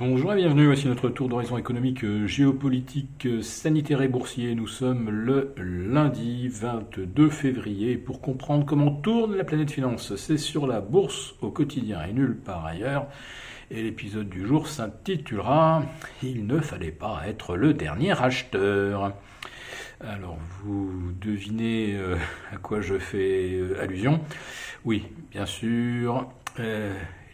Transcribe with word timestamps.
Bonjour 0.00 0.32
et 0.32 0.36
bienvenue, 0.36 0.66
voici 0.66 0.86
notre 0.86 1.08
tour 1.08 1.28
d'horizon 1.28 1.58
économique, 1.58 2.04
euh, 2.04 2.24
géopolitique, 2.24 3.26
euh, 3.26 3.42
sanitaire 3.42 4.00
et 4.00 4.06
boursier. 4.06 4.54
Nous 4.54 4.68
sommes 4.68 5.10
le 5.10 5.52
lundi 5.56 6.46
22 6.46 7.28
février 7.30 7.98
pour 7.98 8.20
comprendre 8.20 8.64
comment 8.64 8.92
tourne 8.92 9.34
la 9.34 9.42
planète 9.42 9.72
finance. 9.72 10.14
C'est 10.14 10.36
sur 10.36 10.68
la 10.68 10.80
bourse 10.80 11.34
au 11.40 11.50
quotidien 11.50 12.00
et 12.04 12.12
nulle 12.12 12.36
part 12.36 12.64
ailleurs. 12.64 13.08
Et 13.72 13.82
l'épisode 13.82 14.28
du 14.28 14.46
jour 14.46 14.68
s'intitulera 14.68 15.82
Il 16.22 16.46
ne 16.46 16.60
fallait 16.60 16.92
pas 16.92 17.22
être 17.26 17.56
le 17.56 17.74
dernier 17.74 18.12
acheteur. 18.22 19.14
Alors 20.00 20.38
vous 20.62 21.10
devinez 21.20 21.96
euh, 21.96 22.14
à 22.52 22.58
quoi 22.58 22.80
je 22.80 23.00
fais 23.00 23.60
allusion? 23.80 24.20
Oui, 24.84 25.06
bien 25.32 25.44
sûr, 25.44 26.28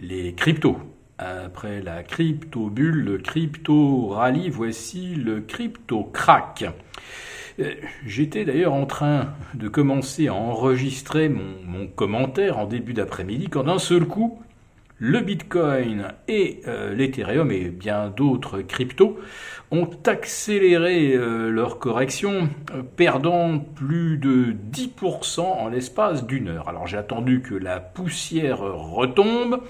les 0.00 0.32
cryptos. 0.34 0.78
Après 1.18 1.80
la 1.80 2.02
crypto-bulle, 2.02 3.04
le 3.04 3.18
crypto-rallye, 3.18 4.50
voici 4.50 5.14
le 5.14 5.40
crypto-crack. 5.40 6.64
Euh, 7.60 7.74
j'étais 8.04 8.44
d'ailleurs 8.44 8.72
en 8.72 8.86
train 8.86 9.28
de 9.54 9.68
commencer 9.68 10.26
à 10.26 10.34
enregistrer 10.34 11.28
mon, 11.28 11.86
commentaire 11.94 12.58
en 12.58 12.66
début 12.66 12.94
d'après-midi 12.94 13.48
quand 13.48 13.64
d'un 13.64 13.78
seul 13.78 14.06
coup, 14.06 14.40
le 14.98 15.20
Bitcoin 15.20 16.08
et 16.26 16.62
euh, 16.66 16.94
l'Ethereum 16.94 17.52
et 17.52 17.68
bien 17.68 18.08
d'autres 18.08 18.60
cryptos 18.62 19.16
ont 19.70 19.90
accéléré 20.06 21.14
euh, 21.14 21.48
leur 21.48 21.78
correction, 21.78 22.48
perdant 22.96 23.60
plus 23.60 24.18
de 24.18 24.54
10% 24.72 25.40
en 25.40 25.68
l'espace 25.68 26.26
d'une 26.26 26.48
heure. 26.48 26.68
Alors 26.68 26.88
j'ai 26.88 26.96
attendu 26.96 27.40
que 27.40 27.54
la 27.54 27.78
poussière 27.78 28.60
retombe. 28.60 29.60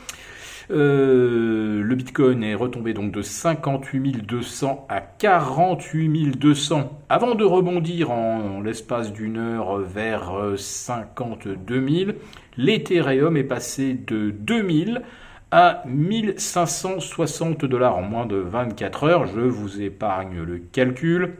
Euh, 0.70 1.82
le 1.82 1.94
Bitcoin 1.94 2.42
est 2.42 2.54
retombé 2.54 2.94
donc 2.94 3.12
de 3.12 3.22
58 3.22 4.26
200 4.26 4.86
à 4.88 5.00
48 5.00 6.38
200 6.38 7.00
avant 7.08 7.34
de 7.34 7.44
rebondir 7.44 8.10
en, 8.10 8.60
l'espace 8.60 9.12
d'une 9.12 9.36
heure 9.36 9.78
vers 9.78 10.32
52 10.56 11.88
000. 11.88 12.10
L'Ethereum 12.56 13.36
est 13.36 13.44
passé 13.44 13.94
de 13.94 14.30
2000 14.30 15.02
à 15.50 15.82
1560 15.86 17.64
dollars 17.64 17.96
en 17.96 18.02
moins 18.02 18.26
de 18.26 18.36
24 18.36 19.04
heures. 19.04 19.26
Je 19.26 19.40
vous 19.40 19.80
épargne 19.82 20.42
le 20.42 20.58
calcul. 20.58 21.34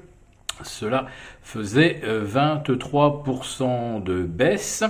Cela 0.62 1.06
faisait 1.42 2.00
23% 2.05 3.62
euh, 3.62 4.00
de 4.00 4.22
baisse. 4.22 4.84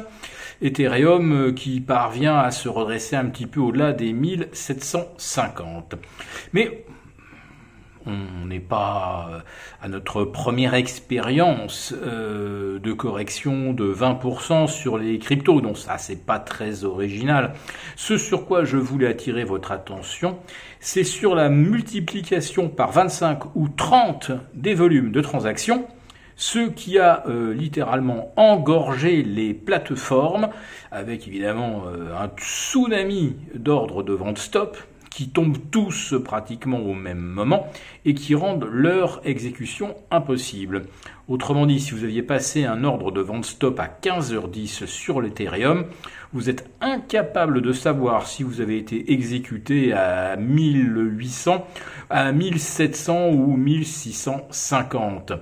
Ethereum 0.62 1.32
euh, 1.32 1.52
qui 1.52 1.80
parvient 1.80 2.38
à 2.38 2.50
se 2.50 2.68
redresser 2.68 3.16
un 3.16 3.26
petit 3.26 3.46
peu 3.46 3.60
au-delà 3.60 3.92
des 3.92 4.12
1750. 4.12 5.94
Mais 6.52 6.84
on 8.06 8.46
n'est 8.46 8.60
pas 8.60 9.28
euh, 9.30 9.38
à 9.82 9.88
notre 9.88 10.24
première 10.24 10.74
expérience 10.74 11.92
de 11.94 12.92
correction 12.92 13.72
de 13.72 13.92
20% 13.92 14.66
sur 14.66 14.98
les 14.98 15.18
cryptos, 15.18 15.60
donc 15.60 15.78
ça 15.78 15.98
c'est 15.98 16.24
pas 16.24 16.38
très 16.38 16.84
original. 16.84 17.54
Ce 17.96 18.16
sur 18.16 18.46
quoi 18.46 18.64
je 18.64 18.76
voulais 18.76 19.06
attirer 19.06 19.44
votre 19.44 19.72
attention, 19.72 20.38
c'est 20.80 21.04
sur 21.04 21.34
la 21.34 21.48
multiplication 21.48 22.68
par 22.68 22.92
25 22.92 23.56
ou 23.56 23.68
30 23.68 24.32
des 24.54 24.74
volumes 24.74 25.12
de 25.12 25.20
transactions, 25.20 25.86
ce 26.36 26.68
qui 26.68 26.98
a 26.98 27.24
euh, 27.26 27.54
littéralement 27.54 28.32
engorgé 28.36 29.22
les 29.22 29.54
plateformes, 29.54 30.50
avec 30.90 31.26
évidemment 31.26 31.84
euh, 31.86 32.14
un 32.16 32.28
tsunami 32.28 33.36
d'ordres 33.54 34.02
de 34.02 34.12
vente 34.12 34.38
stop 34.38 34.76
qui 35.14 35.28
tombent 35.28 35.58
tous 35.70 36.16
pratiquement 36.24 36.80
au 36.80 36.92
même 36.92 37.20
moment 37.20 37.68
et 38.04 38.14
qui 38.14 38.34
rendent 38.34 38.68
leur 38.68 39.20
exécution 39.24 39.94
impossible. 40.10 40.86
Autrement 41.28 41.66
dit, 41.66 41.78
si 41.78 41.92
vous 41.92 42.02
aviez 42.02 42.22
passé 42.22 42.64
un 42.64 42.82
ordre 42.82 43.12
de 43.12 43.20
vente 43.20 43.44
stop 43.44 43.78
à 43.78 43.86
15h10 43.86 44.86
sur 44.86 45.20
l'Ethereum, 45.20 45.84
vous 46.32 46.50
êtes 46.50 46.68
incapable 46.80 47.62
de 47.62 47.72
savoir 47.72 48.26
si 48.26 48.42
vous 48.42 48.60
avez 48.60 48.76
été 48.76 49.12
exécuté 49.12 49.92
à 49.92 50.34
1800, 50.36 51.64
à 52.10 52.32
1700 52.32 53.28
ou 53.28 53.56
1650. 53.56 55.32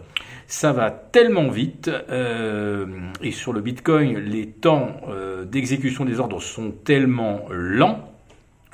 Ça 0.47 0.73
va 0.75 0.91
tellement 0.91 1.49
vite 1.49 1.91
euh, 2.11 2.87
et 3.23 3.31
sur 3.31 3.55
le 3.55 3.63
Bitcoin, 3.63 4.19
les 4.19 4.49
temps 4.49 5.01
euh, 5.09 5.47
d'exécution 5.47 6.05
des 6.05 6.21
ordres 6.21 6.43
sont 6.43 6.73
tellement 6.85 7.47
lents 7.51 8.12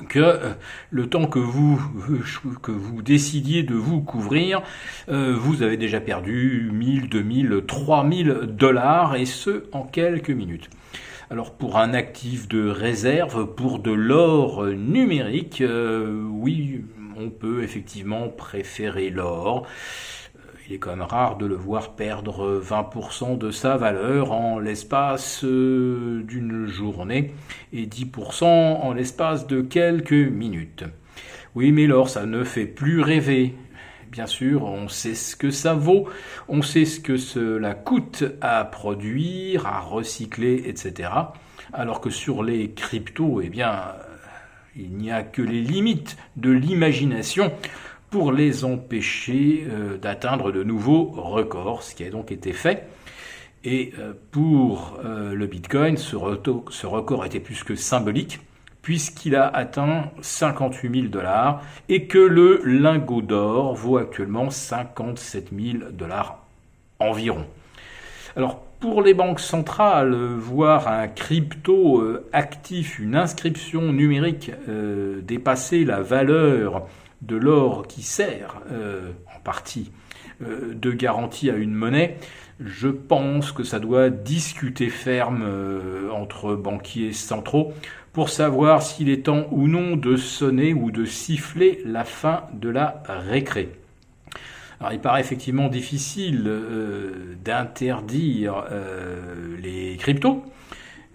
que 0.08 0.18
euh, 0.18 0.52
le 0.90 1.08
temps 1.08 1.26
que 1.26 1.38
vous 1.38 1.80
que 2.62 2.72
vous 2.72 3.02
décidiez 3.02 3.62
de 3.62 3.74
vous 3.74 4.00
couvrir, 4.00 4.62
vous 5.08 5.62
avez 5.62 5.76
déjà 5.76 6.00
perdu 6.00 6.70
1000, 6.72 7.08
2000, 7.08 7.62
3000 7.66 8.40
dollars 8.48 9.16
et 9.16 9.24
ce 9.24 9.64
en 9.72 9.82
quelques 9.82 10.30
minutes. 10.30 10.70
Alors 11.30 11.52
pour 11.52 11.76
un 11.76 11.92
actif 11.92 12.48
de 12.48 12.70
réserve, 12.70 13.54
pour 13.54 13.80
de 13.80 13.90
l'or 13.90 14.64
numérique, 14.64 15.60
euh, 15.60 16.24
oui, 16.26 16.84
on 17.18 17.28
peut 17.28 17.62
effectivement 17.62 18.28
préférer 18.28 19.10
l'or. 19.10 19.66
Il 20.68 20.74
est 20.74 20.78
quand 20.78 20.90
même 20.90 21.00
rare 21.00 21.38
de 21.38 21.46
le 21.46 21.54
voir 21.54 21.94
perdre 21.94 22.60
20% 22.62 23.38
de 23.38 23.50
sa 23.50 23.78
valeur 23.78 24.32
en 24.32 24.58
l'espace 24.58 25.42
euh, 25.42 26.22
d'une 26.24 26.66
journée 26.66 27.32
et 27.72 27.86
10% 27.86 28.44
en 28.44 28.92
l'espace 28.92 29.46
de 29.46 29.62
quelques 29.62 30.12
minutes. 30.12 30.84
Oui, 31.54 31.72
mais 31.72 31.86
l'or, 31.86 32.10
ça 32.10 32.26
ne 32.26 32.44
fait 32.44 32.66
plus 32.66 33.00
rêver 33.00 33.54
bien 34.10 34.26
sûr, 34.26 34.64
on 34.64 34.88
sait 34.88 35.14
ce 35.14 35.36
que 35.36 35.50
ça 35.50 35.74
vaut, 35.74 36.08
on 36.48 36.62
sait 36.62 36.86
ce 36.86 36.98
que 36.98 37.18
cela 37.18 37.74
coûte 37.74 38.24
à 38.40 38.64
produire, 38.64 39.66
à 39.66 39.80
recycler, 39.80 40.64
etc. 40.66 41.10
Alors 41.74 42.00
que 42.00 42.08
sur 42.08 42.42
les 42.42 42.70
cryptos, 42.70 43.42
eh 43.42 43.50
bien, 43.50 43.82
il 44.76 44.96
n'y 44.96 45.10
a 45.10 45.22
que 45.22 45.42
les 45.42 45.60
limites 45.60 46.16
de 46.36 46.50
l'imagination 46.50 47.52
pour 48.10 48.32
les 48.32 48.64
empêcher 48.64 49.66
euh, 49.68 49.98
d'atteindre 49.98 50.52
de 50.52 50.62
nouveaux 50.62 51.04
records, 51.16 51.82
ce 51.82 51.94
qui 51.94 52.04
a 52.04 52.10
donc 52.10 52.32
été 52.32 52.52
fait. 52.52 52.88
Et 53.64 53.92
euh, 53.98 54.12
pour 54.30 54.98
euh, 55.04 55.34
le 55.34 55.46
Bitcoin, 55.46 55.96
ce 55.96 56.16
record 56.16 57.26
était 57.26 57.40
plus 57.40 57.64
que 57.64 57.74
symbolique 57.74 58.40
puisqu'il 58.80 59.36
a 59.36 59.46
atteint 59.46 60.10
58 60.22 61.00
000 61.00 61.06
dollars 61.08 61.62
et 61.90 62.06
que 62.06 62.18
le 62.18 62.62
lingot 62.64 63.20
d'or 63.20 63.74
vaut 63.74 63.98
actuellement 63.98 64.48
57 64.48 65.48
000 65.52 65.90
dollars 65.90 66.38
environ. 66.98 67.44
Alors 68.36 68.60
pour 68.80 69.02
les 69.02 69.12
banques 69.12 69.40
centrales, 69.40 70.14
voir 70.14 70.88
un 70.88 71.08
crypto 71.08 72.02
actif, 72.32 72.98
une 72.98 73.16
inscription 73.16 73.92
numérique 73.92 74.52
dépasser 75.22 75.84
la 75.84 76.00
valeur 76.00 76.86
de 77.22 77.36
l'or 77.36 77.86
qui 77.86 78.02
sert 78.02 78.60
euh, 78.70 79.12
en 79.36 79.40
partie 79.40 79.90
de 80.40 80.92
garantie 80.92 81.50
à 81.50 81.56
une 81.56 81.74
monnaie, 81.74 82.16
je 82.60 82.86
pense 82.86 83.50
que 83.50 83.64
ça 83.64 83.80
doit 83.80 84.08
discuter 84.08 84.88
ferme 84.88 85.44
entre 86.12 86.54
banquiers 86.54 87.12
centraux 87.12 87.72
pour 88.12 88.28
savoir 88.28 88.82
s'il 88.82 89.10
est 89.10 89.26
temps 89.26 89.48
ou 89.50 89.66
non 89.66 89.96
de 89.96 90.16
sonner 90.16 90.74
ou 90.74 90.92
de 90.92 91.04
siffler 91.04 91.82
la 91.84 92.04
fin 92.04 92.44
de 92.52 92.68
la 92.68 93.02
récré. 93.08 93.70
Alors 94.80 94.92
il 94.92 95.00
paraît 95.00 95.20
effectivement 95.20 95.68
difficile 95.68 96.44
euh, 96.46 97.34
d'interdire 97.44 98.64
euh, 98.70 99.56
les 99.60 99.96
cryptos. 99.96 100.44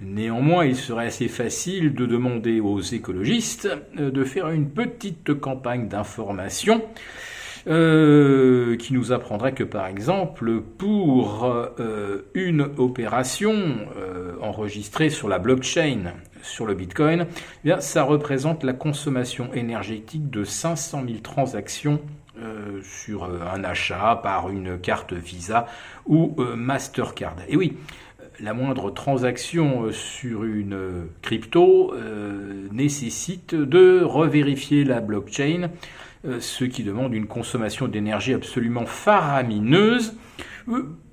Néanmoins, 0.03 0.65
il 0.65 0.75
serait 0.75 1.05
assez 1.05 1.29
facile 1.29 1.93
de 1.93 2.05
demander 2.05 2.59
aux 2.59 2.81
écologistes 2.81 3.69
euh, 3.97 4.11
de 4.11 4.23
faire 4.25 4.49
une 4.49 4.69
petite 4.69 5.33
campagne 5.39 5.87
d'information 5.87 6.83
euh, 7.67 8.75
qui 8.75 8.93
nous 8.93 9.13
apprendrait 9.13 9.53
que 9.53 9.63
par 9.63 9.87
exemple 9.87 10.59
pour 10.77 11.45
euh, 11.45 12.23
une 12.33 12.69
opération 12.77 13.53
enregistrée 14.41 15.09
sur 15.09 15.29
la 15.29 15.39
blockchain 15.39 16.13
sur 16.41 16.65
le 16.65 16.73
Bitcoin, 16.73 17.27
eh 17.63 17.71
ça 17.79 18.03
représente 18.03 18.65
la 18.65 18.73
consommation 18.73 19.53
énergétique 19.53 20.29
de 20.29 20.43
500 20.43 21.03
000 21.07 21.19
transactions 21.19 22.01
sur 22.81 23.23
un 23.23 23.63
achat 23.63 24.19
par 24.21 24.49
une 24.49 24.77
carte 24.77 25.13
Visa 25.13 25.67
ou 26.05 26.35
Mastercard. 26.55 27.37
Et 27.47 27.55
oui, 27.55 27.77
la 28.39 28.53
moindre 28.53 28.91
transaction 28.91 29.91
sur 29.91 30.43
une 30.43 31.07
crypto 31.21 31.93
nécessite 32.71 33.55
de 33.55 34.01
revérifier 34.03 34.83
la 34.83 35.01
blockchain, 35.01 35.69
ce 36.39 36.63
qui 36.63 36.83
demande 36.83 37.13
une 37.13 37.27
consommation 37.27 37.87
d'énergie 37.87 38.33
absolument 38.33 38.85
faramineuse. 38.85 40.15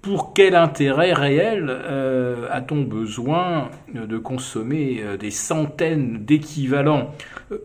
Pour 0.02 0.32
quel 0.32 0.54
intérêt 0.54 1.12
réel 1.12 1.66
euh, 1.68 2.46
a-t-on 2.50 2.82
besoin 2.82 3.68
de 3.92 4.16
consommer 4.16 5.02
euh, 5.02 5.16
des 5.18 5.30
centaines 5.30 6.24
d'équivalents 6.24 7.10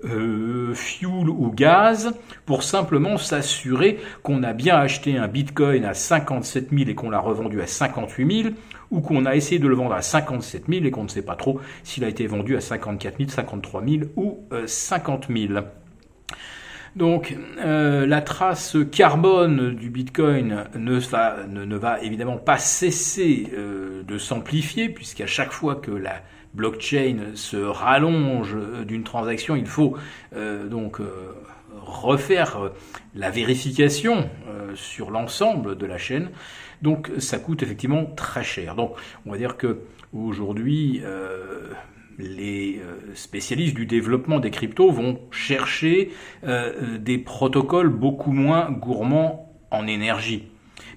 euh, 0.04 0.74
fuel 0.74 1.30
ou 1.30 1.51
gaz 1.51 2.13
pour 2.46 2.63
simplement 2.63 3.18
s'assurer 3.18 4.00
qu'on 4.22 4.44
a 4.44 4.51
bien 4.51 4.75
acheté 4.75 5.18
un 5.18 5.28
bitcoin 5.28 5.86
à 5.86 5.94
57 5.94 6.72
000 6.72 6.90
et 6.90 6.96
qu'on 6.96 7.10
l'a 7.10 7.19
revendu 7.19 7.62
à 7.62 7.68
58 7.68 8.42
000 8.44 8.56
ou 8.92 9.02
qu'on 9.02 9.26
a 9.26 9.36
essayé 9.36 9.60
de 9.60 9.68
le 9.68 9.76
vendre 9.76 9.94
à 9.94 10.02
57 10.02 10.66
000 10.70 10.86
et 10.86 10.92
qu'on 10.92 11.04
ne 11.04 11.10
sait 11.10 11.22
pas 11.22 11.36
trop 11.36 11.60
s'il 11.84 12.04
a 12.04 12.08
été 12.08 12.28
vendu 12.28 12.56
à 12.56 12.62
54 12.62 13.18
000, 13.18 13.30
53 13.30 13.84
000 13.86 14.04
ou 14.16 14.40
50 14.66 15.28
000 15.30 15.66
donc 16.96 17.36
euh, 17.58 18.06
la 18.06 18.22
trace 18.22 18.78
carbone 18.90 19.76
du 19.76 19.90
Bitcoin 19.90 20.64
ne 20.76 21.76
va, 21.76 22.02
évidemment 22.02 22.38
pas 22.38 22.58
cesser 22.58 23.52
euh, 23.54 24.04
de 24.04 24.18
s'amplifier, 24.18 24.88
puisqu'à 24.88 25.28
chaque 25.28 25.52
fois 25.52 25.76
que 25.76 25.92
la 25.92 26.22
blockchain 26.54 27.18
se 27.34 27.58
rallonge 27.58 28.56
euh, 28.56 28.86
d'une 28.86 29.04
transaction, 29.04 29.58
il 29.58 29.68
faut 29.68 29.98
donc 30.70 31.00
refaire 31.81 32.72
la 33.13 33.30
vérification 33.30 34.30
sur 34.75 35.12
l'ensemble 35.12 35.77
de 35.77 35.86
la 35.86 35.98
chaîne. 35.98 36.30
Donc 36.81 37.12
ça 37.19 37.39
coûte 37.39 37.63
effectivement 37.63 38.06
très 38.06 38.44
cher. 38.44 38.75
Donc 38.75 38.95
on 39.25 39.31
va 39.31 39.38
dire 39.38 39.57
que 39.57 39.80
aujourd'hui 40.13 41.01
les 42.18 42.80
euh, 42.80 43.13
spécialistes 43.13 43.75
du 43.75 43.86
développement 43.86 44.39
des 44.39 44.51
cryptos 44.51 44.92
vont 44.92 45.19
chercher 45.31 46.12
euh, 46.45 46.98
des 46.98 47.18
protocoles 47.18 47.89
beaucoup 47.89 48.31
moins 48.31 48.72
gourmands 48.72 49.54
en 49.72 49.88
énergie. 49.88 50.48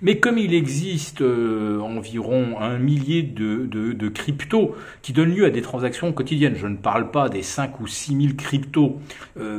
Mais 0.03 0.19
comme 0.19 0.39
il 0.39 0.55
existe 0.55 1.21
euh, 1.21 1.81
environ 1.81 2.61
un 2.61 2.79
millier 2.79 3.23
de, 3.23 4.09
cryptos 4.09 4.75
qui 5.03 5.13
donnent 5.13 5.35
lieu 5.35 5.45
à 5.45 5.51
des 5.51 5.63
transactions 5.63 6.13
quotidiennes, 6.13 6.57
je 6.57 6.67
ne 6.67 6.77
parle 6.77 7.11
pas 7.11 7.29
des 7.29 7.43
5 7.43 7.81
ou 7.81 7.87
6 7.87 8.21
000 8.21 8.35
cryptos 8.37 8.99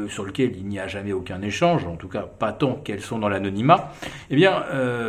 sur 0.07 0.25
lesquels 0.25 0.55
il 0.57 0.65
n'y 0.65 0.79
a 0.79 0.87
jamais 0.87 1.13
aucun 1.13 1.41
échange, 1.41 1.85
en 1.85 1.95
tout 1.95 2.07
cas 2.07 2.21
pas 2.21 2.51
tant 2.51 2.75
qu'elles 2.75 3.01
sont 3.01 3.19
dans 3.19 3.29
l'anonymat, 3.29 3.93
eh 4.29 4.35
bien 4.35 4.63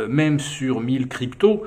même 0.07 0.39
sur 0.39 0.79
1000 0.79 1.07
cryptos, 1.07 1.63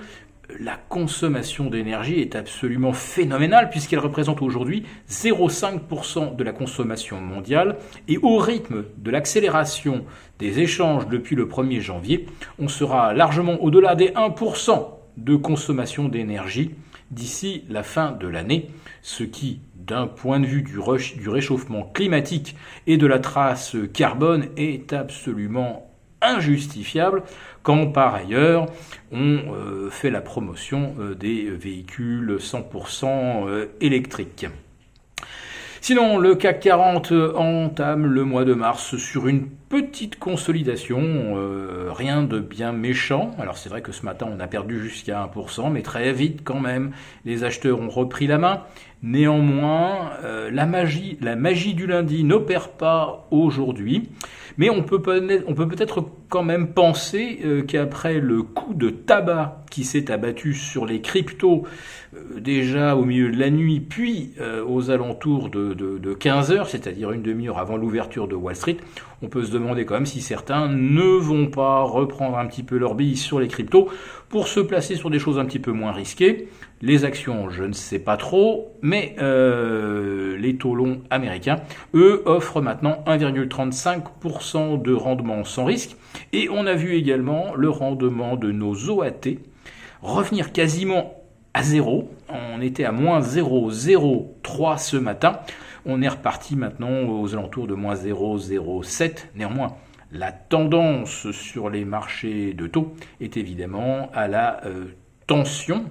la 0.59 0.77
consommation 0.77 1.71
d'énergie 1.71 2.21
est 2.21 2.37
absolument 2.37 2.93
phénoménale 2.93 3.71
puisqu'elle 3.71 3.99
représente 3.99 4.43
aujourd'hui 4.43 4.85
0,5% 5.09 6.37
de 6.37 6.45
la 6.45 6.53
consommation 6.53 7.21
mondiale. 7.21 7.79
Et 8.09 8.19
au 8.19 8.39
rythme 8.39 8.85
de 8.99 9.11
l'accélération 9.11 10.05
des 10.39 10.61
échanges 10.61 11.09
depuis 11.09 11.37
le 11.37 11.47
1er 11.47 11.81
janvier, 11.81 12.27
on 12.59 12.69
sera 12.69 13.15
largement 13.15 13.63
au-delà 13.63 13.95
des 13.95 14.09
1% 14.09 14.87
de 15.17 15.37
consommation 15.37 16.09
d'énergie 16.09 16.73
d'ici 17.11 17.65
la 17.69 17.83
fin 17.83 18.13
de 18.13 18.27
l'année, 18.27 18.71
ce 19.03 19.23
qui, 19.23 19.61
d'un 19.77 20.07
point 20.07 20.41
de 20.41 20.47
vue 20.47 20.63
du, 20.63 20.81
du 21.19 21.29
réchauffement 21.29 21.83
climatique 21.83 22.57
et 22.87 22.97
de 22.97 23.07
la 23.07 23.19
trace 23.19 23.77
carbone, 23.93 24.49
est 24.57 24.93
absolument 24.93 25.94
injustifiable 26.25 27.23
quand 27.65 27.87
par 27.89 28.15
ailleurs 28.15 28.67
on 29.11 29.39
euh, 29.39 29.91
fait 29.91 30.11
la 30.11 30.21
promotion 30.21 30.95
euh, 31.01 31.15
des 31.15 31.51
véhicules 31.51 32.37
100% 32.39 33.49
euh, 33.49 33.67
électriques. 33.81 34.47
Sinon, 35.81 36.17
le 36.17 36.35
CAC 36.35 36.61
40 36.61 37.13
entame 37.37 38.07
le 38.07 38.25
mois 38.25 38.47
de 38.47 38.55
mars 38.55 38.97
sur 38.97 39.29
une 39.29 39.49
petite 39.69 40.19
consolidation, 40.19 41.37
rien 41.91 42.23
de 42.23 42.39
bien 42.39 42.73
méchant. 42.73 43.33
Alors 43.39 43.59
c'est 43.59 43.69
vrai 43.69 43.83
que 43.83 43.93
ce 43.93 44.03
matin 44.07 44.27
on 44.35 44.41
a 44.41 44.47
perdu 44.47 44.81
jusqu'à 44.81 45.31
1%, 45.37 45.71
mais 45.71 45.83
très 45.83 46.11
vite 46.15 46.41
quand 46.43 46.59
même, 46.59 46.93
les 47.27 47.45
acheteurs 47.45 47.81
ont 47.81 47.91
repris 47.91 48.27
la 48.27 48.39
main. 48.39 48.63
Néanmoins, 49.07 50.13
la 50.51 50.65
magie, 50.65 51.19
la 51.21 51.37
magie 51.37 51.75
du 51.75 51.87
lundi 51.87 52.25
n'opère 52.25 52.71
pas 52.71 53.29
aujourd'hui. 53.31 54.09
Mais 54.57 54.71
on 54.71 54.83
peut 54.83 55.03
peut-être 55.03 56.05
quand 56.29 56.45
même 56.45 56.73
penser 56.73 57.41
euh, 57.45 57.63
qu'après 57.63 58.21
le 58.21 58.43
coup 58.43 58.75
de 58.75 58.91
tabac 58.91 59.65
qui 59.71 59.85
s'est 59.85 60.11
abattu 60.11 60.55
sur 60.55 60.87
les 60.87 61.01
cryptos 61.01 61.65
euh, 62.15 62.41
déjà 62.41 62.97
au 62.97 63.05
milieu 63.05 63.31
de 63.31 63.39
la 63.39 63.51
nuit, 63.51 63.81
puis 63.81 64.33
euh, 64.41 64.65
aux 64.65 64.91
alentours 64.91 65.51
de, 65.51 65.75
de 65.75 66.15
15 66.15 66.53
heures, 66.53 66.69
c'est-à-dire 66.69 67.11
une 67.11 67.23
demi-heure 67.23 67.59
avant 67.59 67.77
l'ouverture 67.77 68.29
de 68.29 68.37
Wall 68.37 68.55
Street, 68.55 68.77
on 69.23 69.29
peut 69.29 69.45
se 69.45 69.53
demander 69.53 69.85
quand 69.85 69.95
même 69.95 70.07
si 70.07 70.21
certains 70.21 70.69
ne 70.69 71.19
vont 71.19 71.47
pas 71.47 71.83
reprendre 71.83 72.39
un 72.39 72.47
petit 72.47 72.63
peu 72.63 72.79
leur 72.79 72.95
bille 72.95 73.17
sur 73.17 73.41
les 73.41 73.49
cryptos 73.49 73.89
pour 74.29 74.49
se 74.49 74.61
placer 74.61 74.97
sur 74.97 75.11
des 75.11 75.19
choses 75.19 75.39
un 75.39 75.45
petit 75.45 75.59
peu 75.59 75.73
moins 75.73 75.93
risquées. 75.93 76.49
Les 76.83 77.05
actions, 77.05 77.49
je 77.49 77.65
ne 77.65 77.73
sais 77.73 77.99
pas 77.99 78.17
trop, 78.17 78.77
mais 78.83 78.94
euh, 79.19 80.37
les 80.37 80.57
taux 80.57 80.75
longs 80.75 81.01
américains, 81.11 81.57
eux, 81.95 82.23
offrent 82.27 82.61
maintenant 82.61 83.03
1,35% 83.07 84.83
de 84.83 84.93
rendement 84.93 85.45
sans 85.45 85.65
risque. 85.65 85.97
Et 86.33 86.49
on 86.51 86.67
a 86.67 86.75
vu 86.75 86.95
également 86.95 87.55
le 87.55 87.71
rendement 87.71 88.37
de 88.37 88.53
nos 88.53 88.91
OAT 88.91 89.39
revenir 90.03 90.53
quasiment 90.53 91.15
à 91.55 91.63
zéro. 91.63 92.11
On 92.29 92.61
était 92.61 92.85
à 92.85 92.93
moins 92.93 93.21
0,03 93.21 94.79
ce 94.79 94.97
matin. 94.97 95.41
On 95.87 96.03
est 96.03 96.09
reparti 96.09 96.57
maintenant 96.57 97.09
aux 97.09 97.35
alentours 97.35 97.67
de 97.67 97.75
moins 97.75 97.95
0,07. 97.95 99.27
Néanmoins, 99.35 99.75
la 100.13 100.33
tendance 100.33 101.31
sur 101.33 101.71
les 101.71 101.85
marchés 101.85 102.55
de 102.55 102.67
taux 102.67 102.95
est 103.21 103.37
évidemment 103.37 104.11
à 104.15 104.29
la 104.29 104.65
euh, 104.67 104.87
tension. 105.27 105.85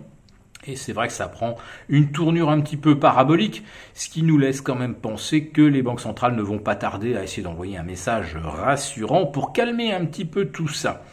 Et 0.68 0.76
c'est 0.76 0.94
vrai 0.94 1.08
que 1.08 1.14
ça 1.14 1.28
prend 1.28 1.56
une 1.90 2.12
tournure 2.12 2.50
un 2.50 2.62
petit 2.62 2.78
peu 2.78 2.98
parabolique, 2.98 3.64
ce 3.94 4.10
qui 4.10 4.24
nous 4.24 4.38
laisse 4.38 4.62
quand 4.62 4.76
même 4.76 4.96
penser 4.96 5.48
que 5.48 5.62
les 5.62 5.82
banques 5.82 6.02
centrales 6.02 6.36
ne 6.36 6.42
vont 6.42 6.60
pas 6.60 6.76
tarder 6.76 7.16
à 7.16 7.24
essayer 7.24 7.44
d'envoyer 7.44 7.78
un 7.78 7.84
message 7.84 8.38
rassurant 8.42 9.26
pour 9.26 9.54
calmer 9.54 9.92
un 9.94 10.06
petit 10.06 10.26
peu 10.26 10.46
tout 10.46 10.68
ça. 10.68 11.04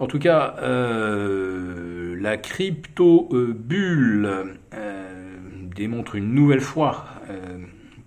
En 0.00 0.06
tout 0.06 0.18
cas, 0.18 0.56
euh, 0.58 2.16
la 2.20 2.36
crypto 2.36 3.28
bulle 3.32 4.56
euh, 4.74 5.38
démontre 5.74 6.16
une 6.16 6.34
nouvelle 6.34 6.60
fois 6.60 7.06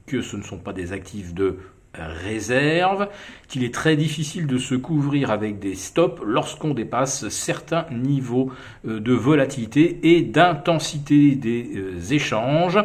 que 0.05 0.21
ce 0.21 0.37
ne 0.37 0.43
sont 0.43 0.57
pas 0.57 0.73
des 0.73 0.93
actifs 0.93 1.33
de 1.33 1.57
réserve, 2.05 3.07
qu'il 3.47 3.63
est 3.63 3.73
très 3.73 3.95
difficile 3.95 4.47
de 4.47 4.57
se 4.57 4.75
couvrir 4.75 5.31
avec 5.31 5.59
des 5.59 5.75
stops 5.75 6.21
lorsqu'on 6.25 6.73
dépasse 6.73 7.29
certains 7.29 7.85
niveaux 7.91 8.51
euh, 8.87 8.99
de 8.99 9.13
volatilité 9.13 9.99
et 10.15 10.21
d'intensité 10.21 11.35
des 11.35 11.69
euh, 11.75 11.99
échanges. 12.11 12.79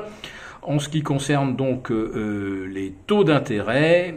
En 0.63 0.79
ce 0.79 0.89
qui 0.89 1.03
concerne 1.03 1.57
donc 1.57 1.91
euh, 1.91 2.69
les 2.73 2.93
taux 3.07 3.25
d'intérêt, 3.25 4.15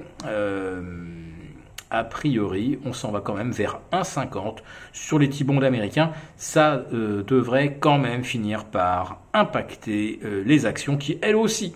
a 1.91 2.03
priori, 2.03 2.77
on 2.85 2.93
s'en 2.93 3.11
va 3.11 3.21
quand 3.21 3.33
même 3.33 3.51
vers 3.51 3.79
1,50 3.91 4.57
sur 4.91 5.17
les 5.17 5.29
T-bonds 5.29 5.61
américains. 5.61 6.11
Ça 6.35 6.83
devrait 6.91 7.77
quand 7.79 7.97
même 7.97 8.23
finir 8.23 8.65
par 8.65 9.21
impacter 9.33 10.19
les 10.45 10.65
actions 10.65 10.97
qui, 10.97 11.17
elles 11.21 11.35
aussi, 11.35 11.73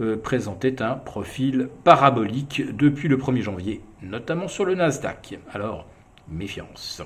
euh, 0.00 0.16
présentait 0.16 0.82
un 0.82 0.94
profil 0.94 1.68
parabolique 1.84 2.62
depuis 2.76 3.08
le 3.08 3.16
1er 3.16 3.42
janvier, 3.42 3.80
notamment 4.02 4.48
sur 4.48 4.64
le 4.64 4.74
Nasdaq. 4.74 5.38
Alors, 5.52 5.86
méfiance. 6.28 7.02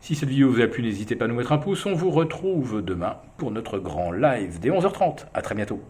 Si 0.00 0.14
cette 0.14 0.28
vidéo 0.28 0.50
vous 0.50 0.62
a 0.62 0.66
plu, 0.66 0.82
n'hésitez 0.82 1.14
pas 1.14 1.26
à 1.26 1.28
nous 1.28 1.34
mettre 1.34 1.52
un 1.52 1.58
pouce. 1.58 1.84
On 1.84 1.92
vous 1.92 2.10
retrouve 2.10 2.82
demain 2.82 3.16
pour 3.36 3.50
notre 3.50 3.78
grand 3.78 4.12
live 4.12 4.58
dès 4.58 4.70
11h30. 4.70 5.26
A 5.34 5.42
très 5.42 5.54
bientôt. 5.54 5.82